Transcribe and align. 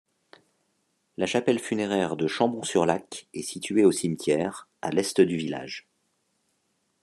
La 1.17 1.27
chapelle 1.27 1.59
funéraire 1.59 2.15
de 2.15 2.25
Chambon-sur-Lac 2.25 3.27
est 3.35 3.43
située 3.43 3.85
au 3.85 3.91
cimetière, 3.91 4.67
à 4.81 4.89
l'est 4.89 5.21
du 5.21 5.37
village. 5.37 5.87